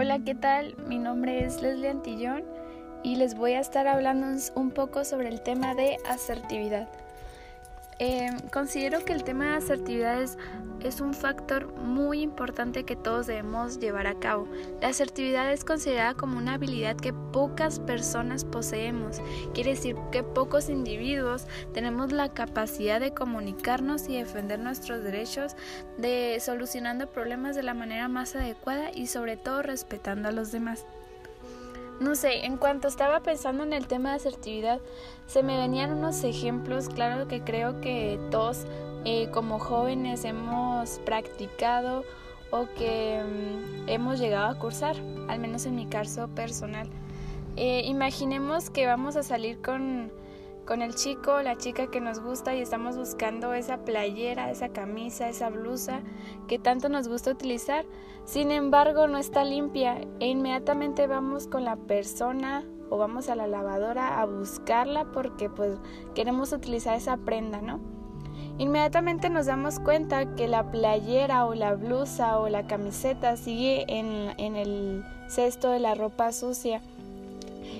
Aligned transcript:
Hola, 0.00 0.20
¿qué 0.24 0.36
tal? 0.36 0.76
Mi 0.86 0.96
nombre 0.96 1.44
es 1.44 1.60
Leslie 1.60 1.88
Antillón 1.88 2.44
y 3.02 3.16
les 3.16 3.34
voy 3.34 3.54
a 3.54 3.58
estar 3.58 3.88
hablando 3.88 4.28
un 4.54 4.70
poco 4.70 5.04
sobre 5.04 5.28
el 5.28 5.40
tema 5.40 5.74
de 5.74 5.96
asertividad. 6.08 6.88
Eh, 8.00 8.30
considero 8.52 9.04
que 9.04 9.12
el 9.12 9.24
tema 9.24 9.46
de 9.46 9.56
asertividad 9.56 10.22
es, 10.22 10.36
un 11.00 11.14
factor 11.14 11.72
muy 11.74 12.22
importante 12.22 12.84
que 12.84 12.94
todos 12.94 13.26
debemos 13.26 13.80
llevar 13.80 14.06
a 14.06 14.20
cabo. 14.20 14.46
La 14.80 14.88
asertividad 14.88 15.52
es 15.52 15.64
considerada 15.64 16.14
como 16.14 16.38
una 16.38 16.54
habilidad 16.54 16.96
que 16.96 17.12
pocas 17.12 17.80
personas 17.80 18.44
poseemos. 18.44 19.20
Quiere 19.52 19.70
decir 19.70 19.96
que 20.12 20.22
pocos 20.22 20.68
individuos 20.68 21.48
tenemos 21.74 22.12
la 22.12 22.32
capacidad 22.32 23.00
de 23.00 23.12
comunicarnos 23.12 24.08
y 24.08 24.16
defender 24.16 24.60
nuestros 24.60 25.02
derechos, 25.02 25.56
de 25.98 26.38
solucionando 26.40 27.08
problemas 27.08 27.56
de 27.56 27.64
la 27.64 27.74
manera 27.74 28.06
más 28.06 28.36
adecuada 28.36 28.92
y 28.94 29.08
sobre 29.08 29.36
todo 29.36 29.62
respetando 29.62 30.28
a 30.28 30.32
los 30.32 30.52
demás. 30.52 30.86
No 32.00 32.14
sé, 32.14 32.44
en 32.46 32.56
cuanto 32.56 32.86
estaba 32.86 33.20
pensando 33.20 33.64
en 33.64 33.72
el 33.72 33.88
tema 33.88 34.10
de 34.10 34.16
asertividad, 34.16 34.80
se 35.26 35.42
me 35.42 35.56
venían 35.56 35.92
unos 35.92 36.22
ejemplos, 36.22 36.88
claro 36.88 37.26
que 37.26 37.42
creo 37.42 37.80
que 37.80 38.20
todos 38.30 38.66
eh, 39.04 39.28
como 39.32 39.58
jóvenes 39.58 40.24
hemos 40.24 41.00
practicado 41.00 42.04
o 42.50 42.66
que 42.76 43.20
mm, 43.22 43.88
hemos 43.88 44.20
llegado 44.20 44.46
a 44.46 44.58
cursar, 44.58 44.96
al 45.28 45.40
menos 45.40 45.66
en 45.66 45.74
mi 45.74 45.86
caso 45.86 46.28
personal. 46.28 46.88
Eh, 47.56 47.82
imaginemos 47.86 48.70
que 48.70 48.86
vamos 48.86 49.16
a 49.16 49.24
salir 49.24 49.60
con 49.60 50.12
con 50.68 50.82
el 50.82 50.94
chico 50.94 51.40
la 51.40 51.56
chica 51.56 51.86
que 51.86 51.98
nos 51.98 52.20
gusta 52.20 52.54
y 52.54 52.60
estamos 52.60 52.98
buscando 52.98 53.54
esa 53.54 53.78
playera, 53.86 54.50
esa 54.50 54.68
camisa, 54.68 55.26
esa 55.30 55.48
blusa 55.48 56.02
que 56.46 56.58
tanto 56.58 56.90
nos 56.90 57.08
gusta 57.08 57.30
utilizar. 57.30 57.86
Sin 58.26 58.50
embargo, 58.50 59.08
no 59.08 59.16
está 59.16 59.44
limpia 59.44 60.02
e 60.20 60.26
inmediatamente 60.26 61.06
vamos 61.06 61.46
con 61.46 61.64
la 61.64 61.76
persona 61.76 62.66
o 62.90 62.98
vamos 62.98 63.30
a 63.30 63.34
la 63.34 63.46
lavadora 63.46 64.20
a 64.20 64.26
buscarla 64.26 65.10
porque 65.10 65.48
pues 65.48 65.78
queremos 66.14 66.52
utilizar 66.52 66.94
esa 66.96 67.16
prenda, 67.16 67.62
¿no? 67.62 67.80
Inmediatamente 68.58 69.30
nos 69.30 69.46
damos 69.46 69.80
cuenta 69.80 70.34
que 70.34 70.48
la 70.48 70.70
playera 70.70 71.46
o 71.46 71.54
la 71.54 71.76
blusa 71.76 72.38
o 72.38 72.50
la 72.50 72.66
camiseta 72.66 73.38
sigue 73.38 73.86
en, 73.88 74.34
en 74.36 74.54
el 74.54 75.02
cesto 75.28 75.70
de 75.70 75.78
la 75.78 75.94
ropa 75.94 76.30
sucia 76.32 76.82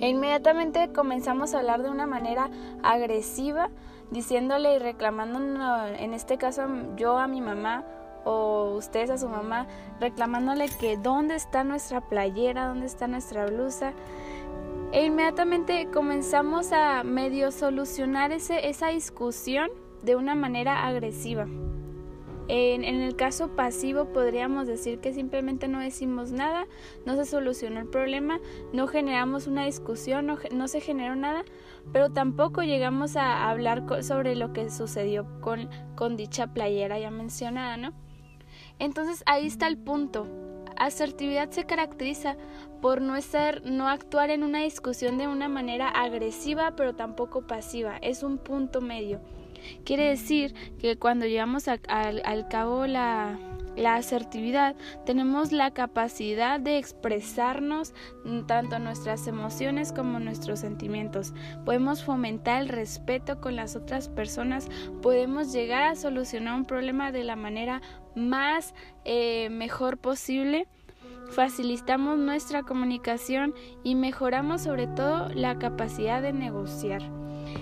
e 0.00 0.08
inmediatamente 0.08 0.92
comenzamos 0.92 1.54
a 1.54 1.58
hablar 1.58 1.82
de 1.82 1.90
una 1.90 2.06
manera 2.06 2.50
agresiva, 2.82 3.70
diciéndole 4.10 4.74
y 4.74 4.78
reclamando, 4.78 5.38
en 5.86 6.14
este 6.14 6.38
caso 6.38 6.62
yo 6.96 7.18
a 7.18 7.28
mi 7.28 7.40
mamá 7.40 7.84
o 8.24 8.74
ustedes 8.76 9.10
a 9.10 9.18
su 9.18 9.28
mamá, 9.28 9.66
reclamándole 10.00 10.68
que 10.80 10.96
dónde 10.96 11.36
está 11.36 11.64
nuestra 11.64 12.00
playera, 12.00 12.66
dónde 12.66 12.86
está 12.86 13.06
nuestra 13.06 13.46
blusa. 13.46 13.92
E 14.92 15.04
inmediatamente 15.04 15.88
comenzamos 15.92 16.72
a 16.72 17.04
medio 17.04 17.52
solucionar 17.52 18.32
ese, 18.32 18.68
esa 18.68 18.88
discusión 18.88 19.70
de 20.02 20.16
una 20.16 20.34
manera 20.34 20.86
agresiva. 20.86 21.46
En, 22.52 22.84
el 22.84 23.14
caso 23.14 23.54
pasivo 23.54 24.06
podríamos 24.06 24.66
decir 24.66 24.98
que 24.98 25.12
simplemente 25.12 25.68
no 25.68 25.78
decimos 25.78 26.32
nada, 26.32 26.66
no 27.06 27.14
se 27.14 27.24
solucionó 27.24 27.78
el 27.78 27.86
problema, 27.86 28.40
no 28.72 28.88
generamos 28.88 29.46
una 29.46 29.66
discusión, 29.66 30.26
no, 30.26 30.66
se 30.66 30.80
generó 30.80 31.14
nada, 31.14 31.44
pero 31.92 32.10
tampoco 32.10 32.62
llegamos 32.62 33.14
a 33.14 33.48
hablar 33.48 33.84
sobre 34.02 34.34
lo 34.34 34.52
que 34.52 34.68
sucedió 34.68 35.28
con, 35.40 35.70
con 35.94 36.16
dicha 36.16 36.52
playera 36.52 36.98
ya 36.98 37.12
mencionada, 37.12 37.76
¿no? 37.76 37.92
Entonces 38.80 39.22
ahí 39.26 39.46
está 39.46 39.68
el 39.68 39.78
punto. 39.78 40.26
Asertividad 40.76 41.50
se 41.50 41.66
caracteriza 41.66 42.36
por 42.82 43.00
no, 43.00 43.20
ser, 43.20 43.64
no 43.64 43.88
actuar 43.88 44.30
en 44.30 44.42
una 44.42 44.60
discusión 44.62 45.18
de 45.18 45.28
una 45.28 45.48
manera 45.48 45.88
agresiva, 45.88 46.74
pero 46.74 46.96
tampoco 46.96 47.46
pasiva. 47.46 47.98
Es 47.98 48.24
un 48.24 48.38
punto 48.38 48.80
medio. 48.80 49.20
Quiere 49.84 50.08
decir 50.08 50.54
que 50.78 50.96
cuando 50.96 51.26
llevamos 51.26 51.68
al 51.68 52.48
cabo 52.48 52.86
la, 52.86 53.38
la 53.76 53.96
asertividad, 53.96 54.76
tenemos 55.06 55.52
la 55.52 55.72
capacidad 55.72 56.60
de 56.60 56.78
expresarnos 56.78 57.94
tanto 58.46 58.78
nuestras 58.78 59.26
emociones 59.26 59.92
como 59.92 60.20
nuestros 60.20 60.60
sentimientos. 60.60 61.32
Podemos 61.64 62.04
fomentar 62.04 62.62
el 62.62 62.68
respeto 62.68 63.40
con 63.40 63.56
las 63.56 63.76
otras 63.76 64.08
personas, 64.08 64.68
podemos 65.02 65.52
llegar 65.52 65.84
a 65.84 65.96
solucionar 65.96 66.54
un 66.54 66.64
problema 66.64 67.12
de 67.12 67.24
la 67.24 67.36
manera 67.36 67.80
más 68.14 68.74
eh, 69.04 69.48
mejor 69.50 69.98
posible 69.98 70.66
facilitamos 71.30 72.18
nuestra 72.18 72.62
comunicación 72.62 73.54
y 73.82 73.94
mejoramos 73.94 74.62
sobre 74.62 74.86
todo 74.86 75.28
la 75.30 75.58
capacidad 75.58 76.20
de 76.22 76.32
negociar. 76.32 77.02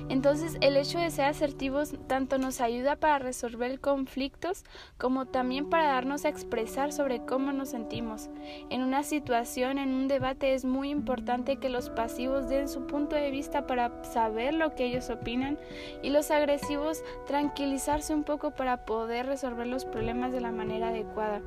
Entonces 0.09 0.57
el 0.61 0.77
hecho 0.77 0.99
de 0.99 1.11
ser 1.11 1.27
asertivos 1.27 1.95
tanto 2.07 2.39
nos 2.39 2.61
ayuda 2.61 2.97
para 2.97 3.19
resolver 3.19 3.81
conflictos 3.81 4.65
como 4.99 5.27
también 5.27 5.69
para 5.69 5.89
darnos 5.89 6.25
a 6.25 6.29
expresar 6.29 6.93
sobre 6.93 7.25
cómo 7.25 7.53
nos 7.53 7.71
sentimos. 7.71 8.29
En 8.71 8.83
una 8.83 9.03
situación, 9.03 9.79
en 9.79 9.91
un 9.95 10.09
debate 10.09 10.55
es 10.55 10.65
muy 10.65 10.91
importante 10.91 11.57
que 11.57 11.69
los 11.69 11.91
pasivos 11.91 12.49
den 12.49 12.69
su 12.69 12.87
punto 12.87 13.17
de 13.17 13.31
vista 13.31 13.67
para 13.67 14.05
saber 14.05 14.55
lo 14.55 14.75
que 14.75 14.87
ellos 14.87 15.11
opinan 15.11 15.59
y 16.03 16.11
los 16.11 16.31
agresivos 16.31 17.03
tranquilizarse 17.27 18.15
un 18.15 18.25
poco 18.25 18.51
para 18.51 18.85
poder 18.85 19.27
resolver 19.27 19.67
los 19.67 19.85
problemas 19.85 20.33
de 20.33 20.41
la 20.41 20.53
manera 20.53 20.89
adecuada. 20.89 21.41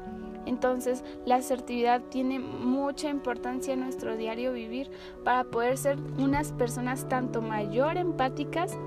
Entonces, 0.45 1.03
la 1.25 1.35
asertividad 1.35 2.01
tiene 2.09 2.39
mucha 2.39 3.09
importancia 3.09 3.73
en 3.73 3.81
nuestro 3.81 4.17
diario 4.17 4.53
vivir 4.53 4.89
para 5.23 5.43
poder 5.43 5.77
ser 5.77 5.97
unas 6.17 6.51
personas 6.51 7.07
tanto 7.07 7.41
mayor 7.41 7.97
empáticas 7.97 8.77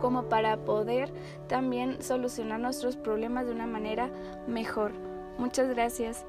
como 0.00 0.28
para 0.28 0.58
poder 0.58 1.12
también 1.48 2.02
solucionar 2.02 2.60
nuestros 2.60 2.96
problemas 2.96 3.46
de 3.46 3.52
una 3.52 3.66
manera 3.66 4.10
mejor. 4.46 4.92
Muchas 5.38 5.68
gracias. 5.68 6.24